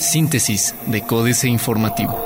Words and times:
Síntesis 0.00 0.74
de 0.86 1.02
Códice 1.02 1.48
Informativo. 1.48 2.18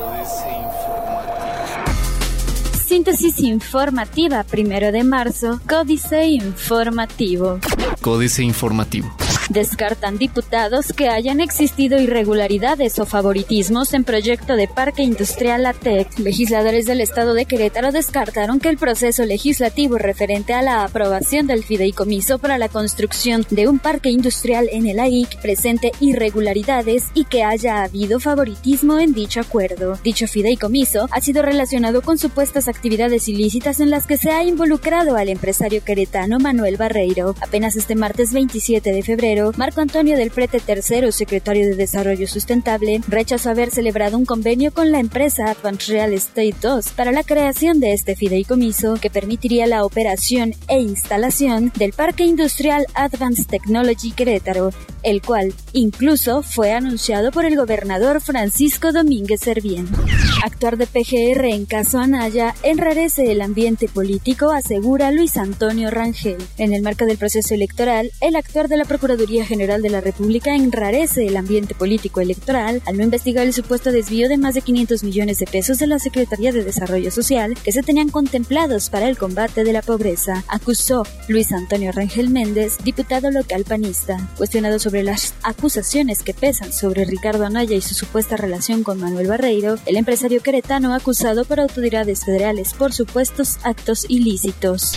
Síntesis 2.87 3.41
informativa, 3.41 4.45
primero 4.45 4.93
de 4.93 5.03
marzo, 5.03 5.61
Códice 5.69 6.27
Informativo. 6.27 7.59
Códice 8.03 8.43
Informativo. 8.43 9.22
Descartan 9.53 10.17
diputados 10.17 10.95
que 10.95 11.11
hayan 11.11 11.39
existido 11.39 12.01
irregularidades 12.01 12.99
o 12.99 13.05
favoritismos 13.05 13.93
en 13.93 14.03
proyecto 14.03 14.57
de 14.57 14.67
Parque 14.67 15.03
Industrial 15.03 15.67
ATEC. 15.67 16.21
Legisladores 16.21 16.87
del 16.87 17.03
Estado 17.03 17.35
de 17.35 17.45
Querétaro 17.45 17.93
descartaron 17.93 18.61
que 18.61 18.71
el 18.71 18.79
proceso 18.79 19.27
legislativo 19.27 19.99
referente 19.99 20.55
a 20.55 20.63
la 20.63 20.85
aprobación 20.85 21.47
del 21.47 21.65
fideicomiso 21.65 22.39
para 22.39 22.57
la 22.57 22.71
construcción 22.71 23.45
de 23.51 23.69
un 23.69 23.79
parque 23.79 24.09
industrial 24.09 24.71
en 24.73 24.87
el 24.87 24.99
AIC 24.99 25.43
presente 25.43 25.93
irregularidades 26.01 27.09
y 27.13 27.25
que 27.27 27.45
haya 27.45 27.83
habido 27.83 28.21
favoritismo 28.21 28.99
en 29.01 29.13
dicho 29.13 29.41
acuerdo. 29.41 29.99
Dicho 30.03 30.29
fideicomiso 30.29 31.09
ha 31.11 31.21
sido 31.21 31.43
relacionado 31.43 32.01
con 32.01 32.17
supuestas 32.17 32.69
actividades 32.69 33.29
ilícitas 33.29 33.81
en 33.81 33.91
las 33.91 34.07
que 34.07 34.17
se 34.17 34.31
ha 34.31 34.45
involucrado 34.45 35.17
al 35.17 35.29
empresario 35.29 35.85
queretano 35.85 36.39
Manuel 36.39 36.79
Barreiro. 36.79 37.35
Apenas 37.43 37.77
este 37.77 37.97
martes 37.97 38.33
27 38.33 38.93
de 38.93 39.03
febrero, 39.03 39.42
Marco 39.57 39.81
Antonio 39.81 40.17
del 40.17 40.31
Prete 40.31 40.61
III, 40.65 41.11
secretario 41.11 41.67
de 41.67 41.75
Desarrollo 41.75 42.29
Sustentable, 42.29 43.01
rechazó 43.09 43.51
haber 43.51 43.71
celebrado 43.71 44.17
un 44.17 44.25
convenio 44.25 44.73
con 44.73 44.93
la 44.93 45.01
empresa 45.01 45.51
Advanced 45.51 45.93
Real 45.93 46.13
Estate 46.13 46.55
2 46.63 46.91
para 46.91 47.11
la 47.11 47.25
creación 47.25 47.81
de 47.81 47.93
este 47.93 48.15
fideicomiso 48.15 48.95
que 49.01 49.11
permitiría 49.11 49.67
la 49.67 49.85
operación 49.85 50.55
e 50.69 50.79
instalación 50.79 51.73
del 51.77 51.93
Parque 51.93 52.25
Industrial 52.25 52.87
Advanced 52.95 53.47
Technology 53.47 54.13
Querétaro, 54.13 54.71
el 55.03 55.23
cual 55.23 55.53
incluso 55.73 56.43
fue 56.43 56.73
anunciado 56.73 57.33
por 57.33 57.45
el 57.45 57.57
gobernador 57.57 58.21
Francisco 58.21 58.93
Domínguez 58.93 59.41
Servién. 59.41 59.89
Actuar 60.45 60.77
de 60.77 60.87
PGR 60.87 61.47
en 61.47 61.67
caso 61.67 61.99
Anaya 61.99 62.55
enrarece 62.63 63.33
el 63.33 63.41
ambiente 63.41 63.89
político, 63.89 64.51
asegura 64.51 65.11
Luis 65.11 65.37
Antonio 65.37 65.91
Rangel. 65.91 66.37
En 66.59 66.73
el 66.73 66.83
marco 66.83 67.07
del 67.07 67.17
proceso 67.17 67.55
electoral, 67.55 68.11
el 68.21 68.37
actuar 68.37 68.69
de 68.69 68.77
la 68.77 68.85
Procuraduría 68.85 69.32
General 69.41 69.81
de 69.81 69.89
la 69.89 70.03
República 70.03 70.55
enrarece 70.55 71.27
el 71.27 71.37
ambiente 71.37 71.75
político 71.75 72.21
electoral 72.21 72.83
al 72.85 72.99
no 72.99 73.05
investigar 73.05 73.47
el 73.47 73.55
supuesto 73.55 73.91
desvío 73.91 74.29
de 74.29 74.37
más 74.37 74.55
de 74.55 74.61
500 74.61 75.03
millones 75.03 75.39
de 75.39 75.47
pesos 75.47 75.79
de 75.79 75.87
la 75.87 75.99
Secretaría 75.99 76.53
de 76.53 76.65
Desarrollo 76.65 77.11
Social 77.11 77.55
que 77.65 77.73
se 77.73 77.83
tenían 77.83 78.11
contemplados 78.11 78.91
para 78.91 79.09
el 79.09 79.17
combate 79.17 79.65
de 79.65 79.73
la 79.73 79.81
pobreza, 79.83 80.45
acusó 80.49 81.05
Luis 81.29 81.51
Antonio 81.53 81.93
Rangel 81.93 82.29
Méndez, 82.29 82.77
diputado 82.85 83.31
local 83.31 83.65
panista. 83.65 84.31
Cuestionado 84.37 84.79
sobre 84.79 85.03
las 85.03 85.35
acusaciones 85.43 86.23
que 86.23 86.35
pesan 86.35 86.73
sobre 86.73 87.05
Ricardo 87.07 87.47
Anaya 87.47 87.75
y 87.75 87.81
su 87.81 87.95
supuesta 87.95 88.37
relación 88.37 88.83
con 88.83 89.01
Manuel 89.01 89.29
Barreiro, 89.29 89.77
el 89.87 89.97
empresario 89.97 90.43
queretano 90.43 90.95
acusado 90.95 91.45
por 91.45 91.61
autoridades 91.61 92.25
federales 92.25 92.75
por 92.75 92.93
supuestos 92.93 93.59
actos 93.63 94.05
ilícitos. 94.09 94.93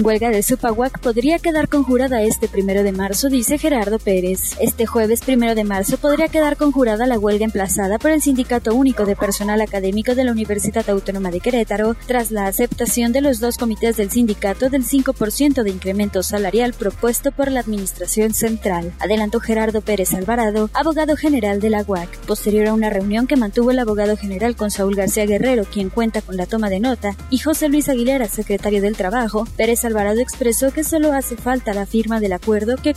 Huelga 0.00 0.30
de 0.30 0.44
Supahuac 0.44 1.00
podría 1.00 1.38
quedar 1.38 1.68
conjurada 1.68 2.22
este 2.22 2.46
primero 2.46 2.84
de 2.84 2.92
marzo, 2.92 3.28
dice 3.28 3.57
Gerardo 3.58 3.98
Pérez. 3.98 4.56
Este 4.60 4.86
jueves 4.86 5.20
primero 5.20 5.54
de 5.54 5.64
marzo 5.64 5.98
podría 5.98 6.28
quedar 6.28 6.56
conjurada 6.56 7.06
la 7.06 7.18
huelga 7.18 7.44
emplazada 7.44 7.98
por 7.98 8.10
el 8.10 8.22
Sindicato 8.22 8.74
Único 8.74 9.04
de 9.04 9.16
Personal 9.16 9.60
Académico 9.60 10.14
de 10.14 10.24
la 10.24 10.32
Universidad 10.32 10.88
Autónoma 10.88 11.30
de 11.30 11.40
Querétaro 11.40 11.96
tras 12.06 12.30
la 12.30 12.46
aceptación 12.46 13.12
de 13.12 13.20
los 13.20 13.40
dos 13.40 13.58
comités 13.58 13.96
del 13.96 14.10
sindicato 14.10 14.70
del 14.70 14.84
5% 14.84 15.62
de 15.62 15.70
incremento 15.70 16.22
salarial 16.22 16.72
propuesto 16.72 17.32
por 17.32 17.50
la 17.50 17.60
Administración 17.60 18.34
Central. 18.34 18.92
Adelantó 19.00 19.40
Gerardo 19.40 19.80
Pérez 19.80 20.14
Alvarado, 20.14 20.70
abogado 20.72 21.16
general 21.16 21.60
de 21.60 21.70
la 21.70 21.82
UAC. 21.86 22.18
Posterior 22.20 22.68
a 22.68 22.74
una 22.74 22.90
reunión 22.90 23.26
que 23.26 23.36
mantuvo 23.36 23.70
el 23.70 23.78
abogado 23.78 24.16
general 24.16 24.56
con 24.56 24.70
Saúl 24.70 24.94
García 24.94 25.26
Guerrero, 25.26 25.64
quien 25.64 25.90
cuenta 25.90 26.22
con 26.22 26.36
la 26.36 26.46
toma 26.46 26.70
de 26.70 26.80
nota, 26.80 27.16
y 27.30 27.38
José 27.38 27.68
Luis 27.68 27.88
Aguilera, 27.88 28.28
secretario 28.28 28.80
del 28.80 28.96
Trabajo, 28.96 29.46
Pérez 29.56 29.84
Alvarado 29.84 30.20
expresó 30.20 30.72
que 30.72 30.84
solo 30.84 31.12
hace 31.12 31.36
falta 31.36 31.74
la 31.74 31.86
firma 31.86 32.20
del 32.20 32.32
acuerdo 32.32 32.76
que 32.76 32.94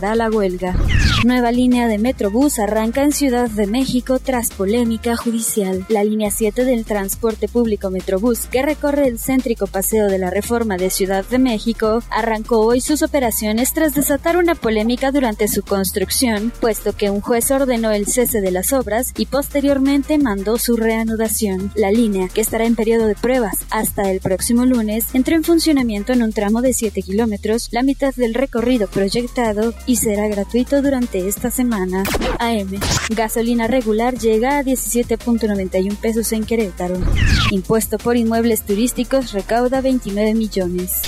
la 0.00 0.30
huelga. 0.30 0.76
Nueva 1.24 1.50
línea 1.50 1.88
de 1.88 1.98
Metrobús 1.98 2.60
arranca 2.60 3.02
en 3.02 3.10
Ciudad 3.10 3.50
de 3.50 3.66
México 3.66 4.20
tras 4.20 4.50
polémica 4.50 5.16
judicial. 5.16 5.84
La 5.88 6.04
línea 6.04 6.30
7 6.30 6.64
del 6.64 6.84
transporte 6.84 7.48
público 7.48 7.90
Metrobús, 7.90 8.46
que 8.46 8.62
recorre 8.62 9.08
el 9.08 9.18
céntrico 9.18 9.66
paseo 9.66 10.06
de 10.06 10.18
la 10.18 10.30
Reforma 10.30 10.76
de 10.76 10.90
Ciudad 10.90 11.24
de 11.24 11.38
México, 11.38 12.04
arrancó 12.10 12.60
hoy 12.60 12.80
sus 12.80 13.02
operaciones 13.02 13.72
tras 13.72 13.94
desatar 13.94 14.36
una 14.36 14.54
polémica 14.54 15.10
durante 15.10 15.48
su 15.48 15.62
construcción, 15.62 16.52
puesto 16.60 16.92
que 16.92 17.10
un 17.10 17.20
juez 17.20 17.50
ordenó 17.50 17.90
el 17.90 18.06
cese 18.06 18.40
de 18.40 18.52
las 18.52 18.72
obras 18.72 19.12
y 19.16 19.26
posteriormente 19.26 20.18
mandó 20.18 20.56
su 20.56 20.76
reanudación. 20.76 21.72
La 21.74 21.90
línea, 21.90 22.28
que 22.28 22.40
estará 22.40 22.64
en 22.64 22.76
periodo 22.76 23.06
de 23.06 23.16
pruebas 23.16 23.58
hasta 23.70 24.08
el 24.08 24.20
próximo 24.20 24.64
lunes, 24.64 25.06
entró 25.14 25.34
en 25.34 25.42
funcionamiento 25.42 26.12
en 26.12 26.22
un 26.22 26.32
tramo 26.32 26.62
de 26.62 26.74
7 26.74 27.02
kilómetros, 27.02 27.68
la 27.72 27.82
mitad 27.82 28.14
del 28.14 28.34
recorrido 28.34 28.86
proyectado, 28.86 29.74
y 29.88 29.96
será 29.96 30.28
gratuito 30.28 30.82
durante 30.82 31.26
esta 31.26 31.50
semana. 31.50 32.04
AM. 32.38 32.78
Gasolina 33.08 33.66
regular 33.66 34.18
llega 34.18 34.58
a 34.58 34.62
17.91 34.62 35.96
pesos 35.96 36.30
en 36.32 36.44
Querétaro. 36.44 36.96
Impuesto 37.50 37.96
por 37.96 38.18
inmuebles 38.18 38.66
turísticos 38.66 39.32
recauda 39.32 39.80
29 39.80 40.34
millones. 40.34 41.00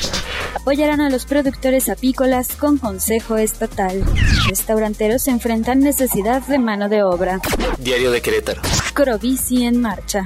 Apoyarán 0.54 1.02
a 1.02 1.10
los 1.10 1.26
productores 1.26 1.90
apícolas 1.90 2.56
con 2.56 2.78
consejo 2.78 3.36
estatal. 3.36 4.02
Restauranteros 4.48 5.28
enfrentan 5.28 5.80
necesidad 5.80 6.40
de 6.46 6.58
mano 6.58 6.88
de 6.88 7.02
obra. 7.02 7.38
Diario 7.78 8.10
de 8.10 8.22
Querétaro. 8.22 8.62
Crobici 8.94 9.64
en 9.64 9.78
marcha. 9.78 10.24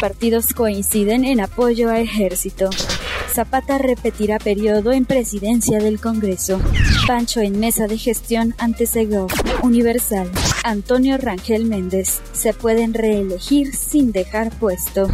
Partidos 0.00 0.54
coinciden 0.54 1.24
en 1.24 1.40
apoyo 1.40 1.90
a 1.90 1.98
ejército. 1.98 2.70
Zapata 3.34 3.78
repetirá 3.78 4.38
periodo 4.38 4.92
en 4.92 5.04
presidencia 5.04 5.78
del 5.78 6.00
Congreso. 6.00 6.60
Pancho 7.06 7.40
en 7.40 7.60
mesa 7.60 7.86
de 7.86 7.98
gestión 7.98 8.54
ante 8.58 8.84
Segov. 8.84 9.30
Universal. 9.62 10.28
Antonio 10.66 11.16
Rangel 11.16 11.64
Méndez. 11.64 12.20
Se 12.32 12.52
pueden 12.52 12.92
reelegir 12.92 13.72
sin 13.76 14.10
dejar 14.10 14.50
puesto. 14.58 15.08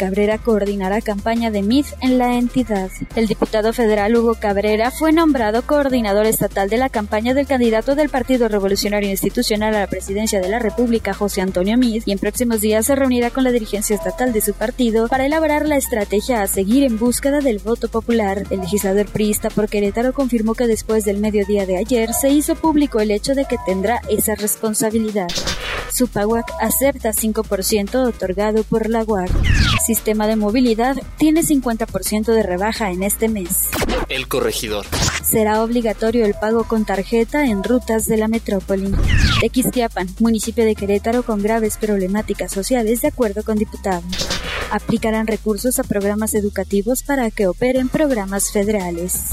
Cabrera 0.00 0.38
coordinará 0.38 1.00
campaña 1.00 1.52
de 1.52 1.62
MIF 1.62 1.92
en 2.00 2.18
la 2.18 2.34
entidad. 2.34 2.90
El 3.14 3.28
diputado 3.28 3.72
federal 3.72 4.16
Hugo 4.16 4.34
Cabrera 4.34 4.90
fue 4.90 5.12
nombrado 5.12 5.62
coordinador 5.62 6.26
estatal 6.26 6.68
de 6.68 6.76
la 6.76 6.88
campaña 6.88 7.34
del 7.34 7.46
candidato 7.46 7.94
del 7.94 8.08
Partido 8.08 8.48
Revolucionario 8.48 9.08
Institucional 9.08 9.76
a 9.76 9.80
la 9.80 9.86
presidencia 9.86 10.40
de 10.40 10.48
la 10.48 10.58
República, 10.58 11.14
José 11.14 11.40
Antonio 11.40 11.78
Mid, 11.78 12.02
y 12.04 12.10
en 12.10 12.18
próximos 12.18 12.60
días 12.60 12.86
se 12.86 12.96
reunirá 12.96 13.30
con 13.30 13.44
la 13.44 13.52
dirigencia 13.52 13.94
estatal 13.94 14.32
de 14.32 14.40
su 14.40 14.54
partido 14.54 15.06
para 15.06 15.26
elaborar 15.26 15.68
la 15.68 15.76
estrategia 15.76 16.42
a 16.42 16.48
seguir 16.48 16.82
en 16.82 16.98
búsqueda 16.98 17.38
del 17.38 17.60
voto 17.60 17.88
popular. 17.88 18.42
El 18.50 18.62
legislador 18.62 19.06
priista 19.06 19.50
por 19.50 19.68
Querétaro 19.68 20.12
confirmó 20.12 20.54
que 20.54 20.66
después 20.66 21.04
del 21.04 21.18
mediodía 21.18 21.64
de 21.64 21.76
ayer 21.76 22.12
se 22.12 22.30
hizo 22.30 22.56
público 22.56 22.98
el 22.98 23.12
hecho 23.12 23.36
de 23.36 23.44
que 23.44 23.56
tendrá 23.64 24.00
esa 24.10 24.34
responsabilidad. 24.34 24.95
Supaguac 25.92 26.50
acepta 26.60 27.10
5% 27.12 28.06
otorgado 28.06 28.64
por 28.64 28.88
la 28.88 29.02
UAC. 29.02 29.30
Sistema 29.84 30.26
de 30.26 30.36
movilidad 30.36 30.96
tiene 31.16 31.42
50% 31.42 32.26
de 32.26 32.42
rebaja 32.42 32.90
en 32.90 33.02
este 33.02 33.28
mes. 33.28 33.68
El 34.08 34.28
corregidor. 34.28 34.84
Será 35.24 35.62
obligatorio 35.62 36.24
el 36.24 36.34
pago 36.34 36.64
con 36.64 36.84
tarjeta 36.84 37.46
en 37.46 37.64
rutas 37.64 38.06
de 38.06 38.16
la 38.16 38.28
metrópoli. 38.28 38.92
Tequisquiapan, 39.40 40.08
municipio 40.18 40.64
de 40.64 40.74
Querétaro 40.74 41.22
con 41.22 41.42
graves 41.42 41.76
problemáticas 41.76 42.52
sociales, 42.52 43.02
de 43.02 43.08
acuerdo 43.08 43.42
con 43.42 43.56
diputado. 43.56 44.02
Aplicarán 44.70 45.26
recursos 45.26 45.78
a 45.78 45.84
programas 45.84 46.34
educativos 46.34 47.02
para 47.02 47.30
que 47.30 47.46
operen 47.46 47.88
programas 47.88 48.50
federales. 48.50 49.30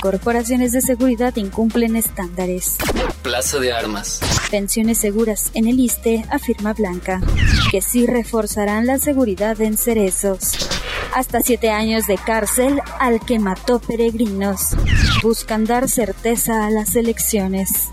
Corporaciones 0.00 0.72
de 0.72 0.80
seguridad 0.80 1.34
incumplen 1.36 1.96
estándares. 1.96 2.76
Plaza 3.22 3.58
de 3.58 3.72
Armas. 3.72 4.20
Pensiones 4.50 4.98
seguras 4.98 5.50
en 5.54 5.66
el 5.66 5.80
ISTE, 5.80 6.24
afirma 6.30 6.72
Blanca, 6.72 7.20
que 7.70 7.80
sí 7.80 8.06
reforzarán 8.06 8.86
la 8.86 8.98
seguridad 8.98 9.60
en 9.60 9.76
Cerezos. 9.76 10.52
Hasta 11.14 11.40
siete 11.40 11.70
años 11.70 12.06
de 12.06 12.16
cárcel 12.18 12.80
al 13.00 13.20
que 13.20 13.38
mató 13.38 13.80
peregrinos. 13.80 14.76
Buscan 15.22 15.64
dar 15.64 15.88
certeza 15.88 16.66
a 16.66 16.70
las 16.70 16.94
elecciones. 16.94 17.88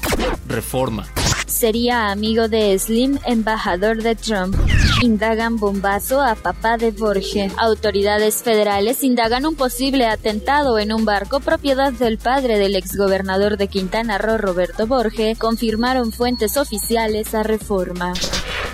Reforma. 0.47 1.07
Sería 1.53 2.09
amigo 2.09 2.47
de 2.47 2.77
Slim, 2.79 3.19
embajador 3.25 4.01
de 4.01 4.15
Trump. 4.15 4.55
Indagan 5.03 5.57
bombazo 5.57 6.19
a 6.19 6.33
papá 6.33 6.77
de 6.77 6.89
Borge. 6.89 7.51
Autoridades 7.57 8.41
federales 8.41 9.03
indagan 9.03 9.45
un 9.45 9.55
posible 9.55 10.07
atentado 10.07 10.79
en 10.79 10.91
un 10.91 11.05
barco 11.05 11.41
propiedad 11.41 11.93
del 11.93 12.17
padre 12.17 12.57
del 12.57 12.75
exgobernador 12.75 13.57
de 13.57 13.67
Quintana 13.67 14.17
Roo, 14.17 14.39
Roberto 14.39 14.87
Borge, 14.87 15.35
confirmaron 15.35 16.11
fuentes 16.11 16.57
oficiales 16.57 17.35
a 17.35 17.43
Reforma. 17.43 18.13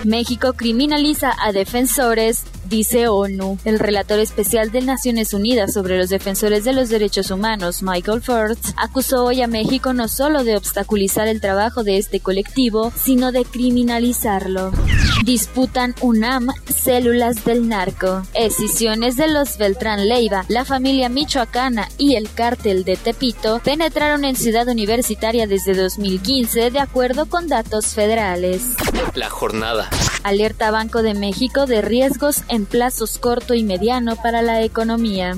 México 0.04 0.54
criminaliza 0.54 1.34
a 1.38 1.52
defensores 1.52 2.44
dice 2.64 3.08
ONU. 3.08 3.58
El 3.64 3.78
relator 3.78 4.18
especial 4.18 4.70
de 4.70 4.80
Naciones 4.80 5.34
Unidas 5.34 5.72
sobre 5.72 5.98
los 5.98 6.08
defensores 6.08 6.64
de 6.64 6.72
los 6.72 6.88
derechos 6.88 7.30
humanos, 7.30 7.82
Michael 7.82 8.22
Ford, 8.22 8.58
acusó 8.76 9.24
hoy 9.24 9.42
a 9.42 9.46
México 9.46 9.92
no 9.92 10.08
solo 10.08 10.44
de 10.44 10.56
obstaculizar 10.56 11.28
el 11.28 11.40
trabajo 11.40 11.84
de 11.84 11.98
este 11.98 12.20
colectivo, 12.20 12.92
sino 12.96 13.32
de 13.32 13.44
criminalizarlo. 13.44 14.72
Disputan 15.24 15.94
UNAM 16.00 16.48
células 16.74 17.44
del 17.44 17.68
narco. 17.68 18.22
Escisiones 18.34 19.16
de 19.16 19.28
los 19.28 19.58
Beltrán 19.58 20.08
Leiva, 20.08 20.44
la 20.48 20.64
familia 20.64 21.08
michoacana 21.08 21.88
y 21.98 22.16
el 22.16 22.32
cártel 22.32 22.84
de 22.84 22.96
Tepito 22.96 23.60
penetraron 23.62 24.24
en 24.24 24.36
Ciudad 24.36 24.66
Universitaria 24.68 25.46
desde 25.46 25.74
2015 25.74 26.70
de 26.70 26.80
acuerdo 26.80 27.26
con 27.26 27.48
datos 27.48 27.88
federales. 27.88 28.76
La 29.14 29.28
jornada. 29.28 29.88
Alerta 30.22 30.70
Banco 30.70 31.02
de 31.02 31.14
México 31.14 31.66
de 31.66 31.82
riesgos 31.82 32.42
en 32.50 32.66
plazos 32.66 33.18
corto 33.18 33.54
y 33.54 33.62
mediano 33.62 34.16
para 34.16 34.42
la 34.42 34.62
economía. 34.62 35.36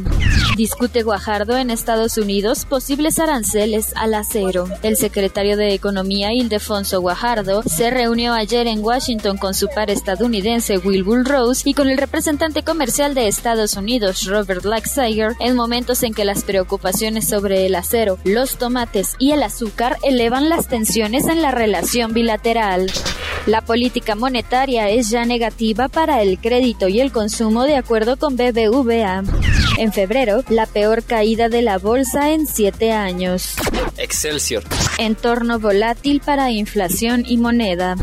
Discute 0.56 1.02
Guajardo 1.02 1.56
en 1.56 1.70
Estados 1.70 2.18
Unidos 2.18 2.66
posibles 2.66 3.18
aranceles 3.18 3.92
al 3.96 4.12
acero. 4.12 4.66
El 4.82 4.96
secretario 4.96 5.56
de 5.56 5.72
Economía 5.72 6.34
Ildefonso 6.34 7.00
Guajardo 7.00 7.62
se 7.62 7.90
reunió 7.90 8.34
ayer 8.34 8.66
en 8.66 8.84
Washington 8.84 9.38
con 9.38 9.54
su 9.54 9.68
par 9.68 9.90
estadounidense 9.90 10.76
Wilbur 10.78 11.26
Rose 11.26 11.62
y 11.64 11.74
con 11.74 11.88
el 11.88 11.96
representante 11.96 12.62
comercial 12.62 13.14
de 13.14 13.28
Estados 13.28 13.76
Unidos 13.76 14.26
Robert 14.26 14.64
Lighthizer 14.64 15.32
en 15.40 15.56
momentos 15.56 16.02
en 16.02 16.12
que 16.12 16.24
las 16.24 16.44
preocupaciones 16.44 17.28
sobre 17.28 17.64
el 17.64 17.74
acero, 17.74 18.18
los 18.24 18.58
tomates 18.58 19.16
y 19.18 19.32
el 19.32 19.42
azúcar 19.42 19.96
elevan 20.02 20.48
las 20.48 20.68
tensiones 20.68 21.28
en 21.28 21.40
la 21.40 21.50
relación 21.50 22.12
bilateral. 22.12 22.90
La 23.46 23.60
política 23.60 24.14
monetaria 24.14 24.88
es 24.88 25.10
ya 25.10 25.24
negativa 25.24 25.88
para 25.88 26.22
el 26.22 26.38
crédito 26.38 26.86
y 26.86 27.00
el 27.00 27.10
consumo 27.10 27.64
de 27.64 27.76
acuerdo 27.76 28.16
con 28.16 28.36
BBVA. 28.36 29.24
En 29.78 29.92
febrero, 29.92 30.44
la 30.48 30.66
peor 30.66 31.02
caída 31.02 31.48
de 31.48 31.62
la 31.62 31.78
bolsa 31.78 32.30
en 32.30 32.46
siete 32.46 32.92
años. 32.92 33.54
Excelsior. 33.96 34.62
Entorno 34.98 35.58
volátil 35.58 36.20
para 36.24 36.52
inflación 36.52 37.24
y 37.26 37.36
moneda. 37.36 37.96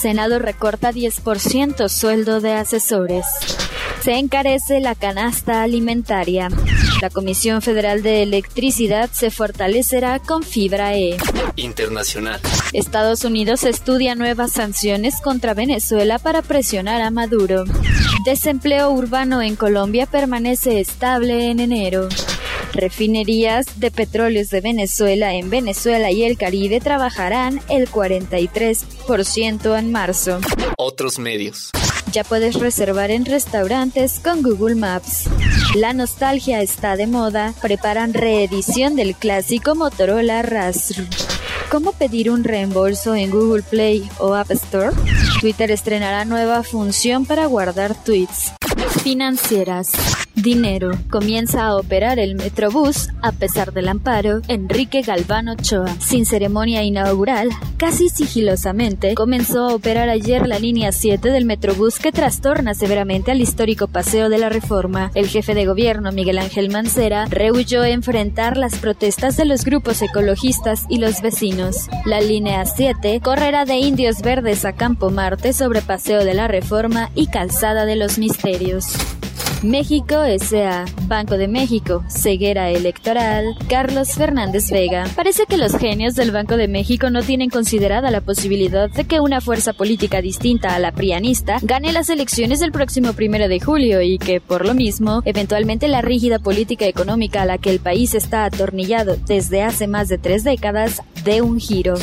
Senado 0.00 0.38
recorta 0.38 0.92
10% 0.92 1.88
sueldo 1.88 2.40
de 2.40 2.52
asesores. 2.52 3.26
Se 4.02 4.16
encarece 4.16 4.80
la 4.80 4.94
canasta 4.94 5.62
alimentaria. 5.62 6.48
La 7.00 7.10
Comisión 7.10 7.62
Federal 7.62 8.02
de 8.02 8.24
Electricidad 8.24 9.08
se 9.12 9.30
fortalecerá 9.30 10.18
con 10.18 10.42
fibra 10.42 10.96
E. 10.96 11.16
Internacional. 11.54 12.40
Estados 12.72 13.24
Unidos 13.24 13.62
estudia 13.62 14.16
nuevas 14.16 14.50
sanciones 14.52 15.20
contra 15.20 15.54
Venezuela 15.54 16.18
para 16.18 16.42
presionar 16.42 17.00
a 17.00 17.12
Maduro. 17.12 17.64
Desempleo 18.24 18.90
urbano 18.90 19.42
en 19.42 19.54
Colombia 19.54 20.06
permanece 20.06 20.80
estable 20.80 21.50
en 21.50 21.60
enero. 21.60 22.08
Refinerías 22.72 23.78
de 23.78 23.92
petróleos 23.92 24.50
de 24.50 24.60
Venezuela 24.60 25.34
en 25.34 25.50
Venezuela 25.50 26.10
y 26.10 26.24
el 26.24 26.36
Caribe 26.36 26.80
trabajarán 26.80 27.60
el 27.68 27.88
43% 27.88 29.78
en 29.78 29.92
marzo. 29.92 30.40
Otros 30.76 31.20
medios. 31.20 31.70
Ya 32.12 32.24
puedes 32.24 32.56
reservar 32.56 33.12
en 33.12 33.24
restaurantes 33.24 34.18
con 34.18 34.42
Google 34.42 34.74
Maps. 34.74 35.28
La 35.74 35.92
nostalgia 35.92 36.62
está 36.62 36.96
de 36.96 37.06
moda. 37.06 37.52
Preparan 37.60 38.14
reedición 38.14 38.96
del 38.96 39.14
clásico 39.14 39.74
Motorola 39.74 40.42
Razr. 40.42 41.04
¿Cómo 41.70 41.92
pedir 41.92 42.30
un 42.30 42.42
reembolso 42.42 43.14
en 43.14 43.30
Google 43.30 43.62
Play 43.62 44.08
o 44.18 44.34
App 44.34 44.50
Store? 44.50 44.96
Twitter 45.40 45.70
estrenará 45.70 46.24
nueva 46.24 46.62
función 46.62 47.26
para 47.26 47.46
guardar 47.46 47.94
tweets. 48.02 48.52
Financieras. 49.02 49.92
Dinero. 50.42 50.92
Comienza 51.10 51.66
a 51.66 51.76
operar 51.76 52.18
el 52.18 52.36
Metrobús 52.36 53.08
a 53.22 53.32
pesar 53.32 53.72
del 53.72 53.88
amparo. 53.88 54.40
Enrique 54.46 55.02
Galván 55.02 55.48
Ochoa. 55.48 55.88
Sin 56.00 56.26
ceremonia 56.26 56.84
inaugural, 56.84 57.48
casi 57.76 58.08
sigilosamente, 58.08 59.14
comenzó 59.14 59.68
a 59.68 59.74
operar 59.74 60.08
ayer 60.08 60.46
la 60.46 60.58
línea 60.58 60.92
7 60.92 61.30
del 61.30 61.44
Metrobús 61.44 61.98
que 61.98 62.12
trastorna 62.12 62.74
severamente 62.74 63.32
al 63.32 63.40
histórico 63.40 63.88
Paseo 63.88 64.28
de 64.28 64.38
la 64.38 64.48
Reforma. 64.48 65.10
El 65.14 65.26
jefe 65.26 65.54
de 65.54 65.66
gobierno, 65.66 66.12
Miguel 66.12 66.38
Ángel 66.38 66.70
Mancera, 66.70 67.26
rehuyó 67.26 67.84
enfrentar 67.84 68.56
las 68.56 68.76
protestas 68.76 69.36
de 69.36 69.44
los 69.44 69.64
grupos 69.64 70.00
ecologistas 70.02 70.86
y 70.88 70.98
los 70.98 71.20
vecinos. 71.20 71.88
La 72.04 72.20
línea 72.20 72.64
7 72.64 73.20
correrá 73.20 73.64
de 73.64 73.78
Indios 73.78 74.22
Verdes 74.22 74.64
a 74.64 74.72
Campo 74.72 75.10
Marte 75.10 75.52
sobre 75.52 75.82
Paseo 75.82 76.24
de 76.24 76.34
la 76.34 76.46
Reforma 76.46 77.10
y 77.14 77.26
Calzada 77.26 77.86
de 77.86 77.96
los 77.96 78.18
Misterios. 78.18 78.94
México 79.62 80.22
S.A. 80.22 80.84
Banco 81.08 81.36
de 81.36 81.48
México, 81.48 82.04
ceguera 82.08 82.70
electoral, 82.70 83.56
Carlos 83.68 84.12
Fernández 84.12 84.70
Vega. 84.70 85.04
Parece 85.16 85.46
que 85.48 85.56
los 85.56 85.76
genios 85.76 86.14
del 86.14 86.30
Banco 86.30 86.56
de 86.56 86.68
México 86.68 87.10
no 87.10 87.22
tienen 87.22 87.50
considerada 87.50 88.12
la 88.12 88.20
posibilidad 88.20 88.88
de 88.88 89.04
que 89.04 89.18
una 89.18 89.40
fuerza 89.40 89.72
política 89.72 90.22
distinta 90.22 90.74
a 90.74 90.78
la 90.78 90.92
prianista 90.92 91.58
gane 91.62 91.92
las 91.92 92.08
elecciones 92.08 92.60
del 92.60 92.70
próximo 92.70 93.14
primero 93.14 93.48
de 93.48 93.58
julio 93.58 94.00
y 94.00 94.18
que, 94.18 94.40
por 94.40 94.64
lo 94.64 94.74
mismo, 94.74 95.22
eventualmente 95.24 95.88
la 95.88 96.02
rígida 96.02 96.38
política 96.38 96.86
económica 96.86 97.42
a 97.42 97.46
la 97.46 97.58
que 97.58 97.70
el 97.70 97.80
país 97.80 98.14
está 98.14 98.44
atornillado 98.44 99.16
desde 99.26 99.62
hace 99.62 99.88
más 99.88 100.08
de 100.08 100.18
tres 100.18 100.44
décadas 100.44 101.02
dé 101.24 101.42
un 101.42 101.58
giro. 101.58 101.94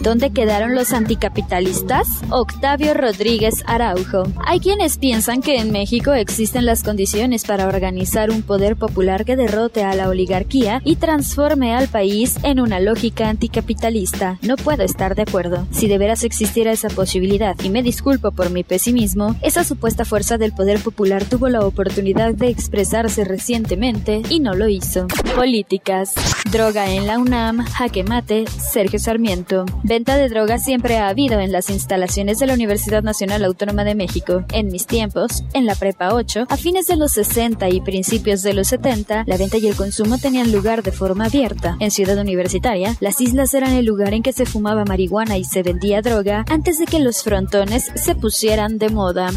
¿Dónde 0.00 0.30
quedaron 0.30 0.74
los 0.74 0.92
anticapitalistas? 0.92 2.06
Octavio 2.30 2.94
Rodríguez 2.94 3.64
Araujo. 3.66 4.24
Hay 4.46 4.60
quienes 4.60 4.96
piensan 4.96 5.42
que 5.42 5.56
en 5.56 5.72
México 5.72 6.12
existen 6.12 6.66
las 6.66 6.82
condiciones 6.82 7.44
para 7.44 7.66
organizar 7.66 8.30
un 8.30 8.42
poder 8.42 8.76
popular 8.76 9.24
que 9.24 9.36
derrote 9.36 9.82
a 9.82 9.94
la 9.94 10.08
oligarquía 10.08 10.80
y 10.84 10.96
transforme 10.96 11.74
al 11.74 11.88
país 11.88 12.36
en 12.44 12.60
una 12.60 12.78
lógica 12.78 13.28
anticapitalista. 13.28 14.38
No 14.42 14.56
puedo 14.56 14.84
estar 14.84 15.14
de 15.14 15.22
acuerdo. 15.22 15.66
Si 15.72 15.88
de 15.88 15.98
veras 15.98 16.22
existiera 16.22 16.70
esa 16.70 16.88
posibilidad, 16.88 17.56
y 17.62 17.70
me 17.70 17.82
disculpo 17.82 18.30
por 18.30 18.50
mi 18.50 18.62
pesimismo, 18.64 19.34
esa 19.42 19.64
supuesta 19.64 20.04
fuerza 20.04 20.38
del 20.38 20.52
poder 20.52 20.80
popular 20.80 21.24
tuvo 21.24 21.48
la 21.48 21.66
oportunidad 21.66 22.34
de 22.34 22.48
expresarse 22.48 23.24
recientemente 23.24 24.22
y 24.28 24.40
no 24.40 24.54
lo 24.54 24.68
hizo. 24.68 25.08
Políticas. 25.34 26.14
Droga 26.50 26.90
en 26.90 27.06
la 27.06 27.18
UNAM, 27.18 27.64
jaque 27.64 28.04
mate, 28.04 28.44
Sergio 28.46 28.98
Sarmiento. 28.98 29.66
Venta 29.88 30.18
de 30.18 30.28
drogas 30.28 30.66
siempre 30.66 30.98
ha 30.98 31.08
habido 31.08 31.40
en 31.40 31.50
las 31.50 31.70
instalaciones 31.70 32.38
de 32.38 32.46
la 32.46 32.52
Universidad 32.52 33.02
Nacional 33.02 33.42
Autónoma 33.42 33.84
de 33.84 33.94
México. 33.94 34.44
En 34.52 34.66
mis 34.66 34.86
tiempos, 34.86 35.44
en 35.54 35.64
la 35.64 35.74
Prepa 35.74 36.12
8, 36.12 36.44
a 36.50 36.56
fines 36.58 36.88
de 36.88 36.96
los 36.96 37.12
60 37.12 37.70
y 37.70 37.80
principios 37.80 38.42
de 38.42 38.52
los 38.52 38.68
70, 38.68 39.24
la 39.26 39.36
venta 39.38 39.56
y 39.56 39.66
el 39.66 39.76
consumo 39.76 40.18
tenían 40.18 40.52
lugar 40.52 40.82
de 40.82 40.92
forma 40.92 41.24
abierta. 41.24 41.78
En 41.80 41.90
Ciudad 41.90 42.18
Universitaria, 42.18 42.98
las 43.00 43.22
islas 43.22 43.54
eran 43.54 43.72
el 43.72 43.86
lugar 43.86 44.12
en 44.12 44.22
que 44.22 44.34
se 44.34 44.44
fumaba 44.44 44.84
marihuana 44.84 45.38
y 45.38 45.44
se 45.44 45.62
vendía 45.62 46.02
droga 46.02 46.44
antes 46.50 46.78
de 46.78 46.84
que 46.84 46.98
los 46.98 47.22
frontones 47.22 47.90
se 47.94 48.14
pusieran 48.14 48.76
de 48.76 48.90
moda. 48.90 49.30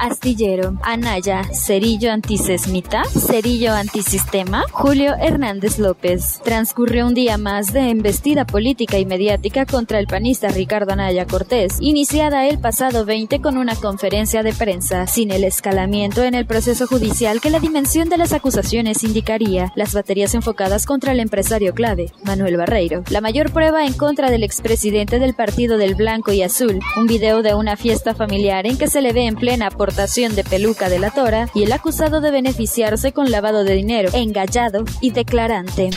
Astillero, 0.00 0.80
Anaya, 0.82 1.44
Cerillo 1.54 2.10
antisesmita, 2.10 3.04
Cerillo 3.04 3.72
antisistema, 3.72 4.64
Julio 4.72 5.14
Hernández 5.14 5.78
López. 5.78 6.40
Transcurrió 6.42 7.06
un 7.06 7.14
día 7.14 7.38
más 7.38 7.72
de 7.72 7.90
embestida 7.90 8.44
política 8.44 8.98
y 8.98 9.06
mediática 9.06 9.64
el 9.98 10.06
panista 10.06 10.48
Ricardo 10.48 10.92
Anaya 10.92 11.26
Cortés, 11.26 11.78
iniciada 11.80 12.46
el 12.46 12.58
pasado 12.58 13.04
20 13.04 13.40
con 13.40 13.58
una 13.58 13.76
conferencia 13.76 14.42
de 14.42 14.52
prensa, 14.52 15.06
sin 15.06 15.30
el 15.30 15.44
escalamiento 15.44 16.22
en 16.22 16.34
el 16.34 16.46
proceso 16.46 16.86
judicial 16.86 17.40
que 17.40 17.50
la 17.50 17.60
dimensión 17.60 18.08
de 18.08 18.16
las 18.16 18.32
acusaciones 18.32 19.04
indicaría, 19.04 19.72
las 19.76 19.94
baterías 19.94 20.34
enfocadas 20.34 20.86
contra 20.86 21.12
el 21.12 21.20
empresario 21.20 21.74
clave, 21.74 22.12
Manuel 22.24 22.56
Barreiro, 22.56 23.04
la 23.10 23.20
mayor 23.20 23.52
prueba 23.52 23.86
en 23.86 23.92
contra 23.92 24.30
del 24.30 24.42
expresidente 24.42 25.18
del 25.18 25.34
Partido 25.34 25.78
del 25.78 25.94
Blanco 25.94 26.32
y 26.32 26.42
Azul, 26.42 26.80
un 26.96 27.06
video 27.06 27.42
de 27.42 27.54
una 27.54 27.76
fiesta 27.76 28.14
familiar 28.14 28.66
en 28.66 28.78
que 28.78 28.88
se 28.88 29.00
le 29.00 29.12
ve 29.12 29.26
en 29.26 29.36
plena 29.36 29.66
aportación 29.66 30.34
de 30.34 30.44
peluca 30.44 30.88
de 30.88 30.98
la 30.98 31.10
tora 31.10 31.48
y 31.54 31.64
el 31.64 31.72
acusado 31.72 32.20
de 32.20 32.30
beneficiarse 32.30 33.12
con 33.12 33.30
lavado 33.30 33.64
de 33.64 33.74
dinero, 33.74 34.10
engallado 34.12 34.84
y 35.00 35.10
declarante. 35.10 35.90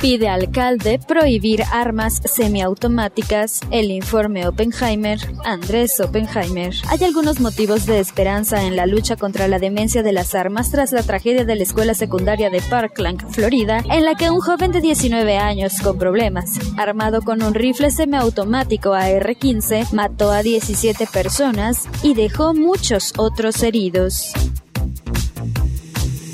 Pide 0.00 0.28
alcalde 0.28 0.98
prohibir 0.98 1.62
armas 1.72 2.20
semiautomáticas. 2.24 3.60
El 3.70 3.90
informe 3.90 4.46
Oppenheimer, 4.46 5.18
Andrés 5.44 5.98
Oppenheimer. 6.00 6.74
Hay 6.88 7.04
algunos 7.04 7.40
motivos 7.40 7.86
de 7.86 8.00
esperanza 8.00 8.64
en 8.64 8.76
la 8.76 8.86
lucha 8.86 9.16
contra 9.16 9.48
la 9.48 9.58
demencia 9.58 10.02
de 10.02 10.12
las 10.12 10.34
armas 10.34 10.70
tras 10.70 10.92
la 10.92 11.02
tragedia 11.02 11.44
de 11.44 11.56
la 11.56 11.62
escuela 11.62 11.94
secundaria 11.94 12.50
de 12.50 12.60
Parkland, 12.62 13.30
Florida, 13.30 13.82
en 13.90 14.04
la 14.04 14.14
que 14.14 14.30
un 14.30 14.40
joven 14.40 14.72
de 14.72 14.80
19 14.80 15.38
años 15.38 15.80
con 15.82 15.98
problemas, 15.98 16.58
armado 16.76 17.22
con 17.22 17.42
un 17.42 17.54
rifle 17.54 17.90
semiautomático 17.90 18.92
AR-15, 18.92 19.92
mató 19.92 20.30
a 20.30 20.42
17 20.42 21.06
personas 21.06 21.88
y 22.02 22.14
dejó 22.14 22.54
muchos 22.54 23.12
otros 23.16 23.62
heridos. 23.62 24.32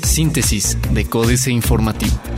Síntesis 0.03 0.77
de 0.91 1.05
Códice 1.05 1.51
Informativo. 1.51 2.30